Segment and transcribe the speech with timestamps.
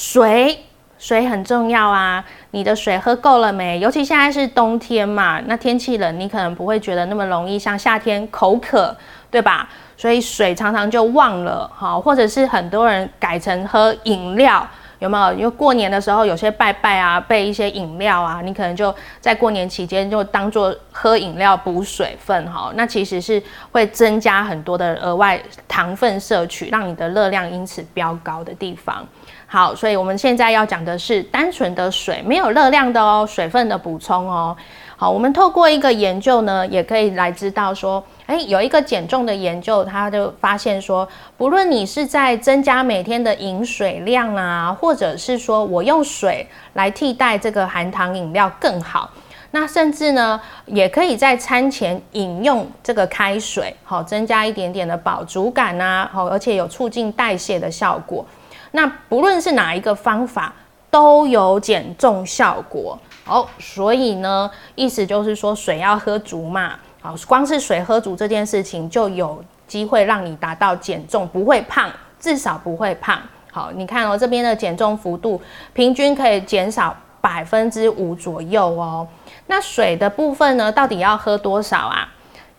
[0.00, 0.56] 水，
[0.96, 2.24] 水很重要啊！
[2.52, 3.80] 你的水喝够了没？
[3.80, 8.96] 尤其现在是冬天嘛，那天气冷，你可能不会觉得那么容易像夏天口渴，
[9.28, 9.68] 对吧？
[9.96, 14.64] 所以水常常就忘了，好，或者是很多人改成喝饮料。
[14.98, 15.38] 有没有？
[15.38, 22.72] 因为过年的时候有些拜拜啊，备一些饮料啊，你可能就在过年期间就当做喝饮料补水分哈。
[22.74, 29.06] 那其实是会增加很多的额外糖分摄取，让你的热量因此飙高的地方。
[29.46, 34.54] 好，所以我们现在要讲的是单纯的水，没有热量的哦，水分的补充哦。
[35.00, 49.08] 好，我们透过一个研究呢，也可以来知道说，哎，有一个减重的研究，他就发现说，不论你是在增加每天的饮水量啊，或者是说我用水来替代这个含糖饮料更好，
[49.52, 58.26] 那甚至呢，也可以在餐前饮用这个开水，好，增加一点点的饱足感啊，好，而且有促进代谢的效果。
[58.72, 60.52] 那不论是哪一个方法，
[60.90, 62.98] 都有减重效果。
[63.28, 66.72] 哦，所以呢，意思就是说水要喝足嘛。
[67.00, 73.20] 好，光是水喝足这件事情就有机会让你达到减重，不会胖，至少不会胖。
[73.52, 75.40] 好，你看哦，这边的减重幅度
[75.72, 79.06] 平均可以减少百分之五左右哦。
[79.46, 82.08] 那水的部分呢，到底要喝多少啊？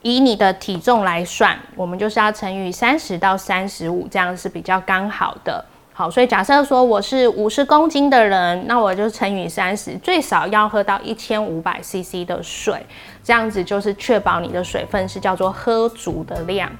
[0.01, 5.65] 以你的体重来算，我们就是要乘以三十到三十五，这样是比较刚好的。
[5.99, 12.81] 好，所以假设说我是五十公斤的人，那我就乘以三十，最少要喝到一千五百 CC 的水，
[13.21, 16.71] 这样子就是确保你的水分是叫做喝足的量。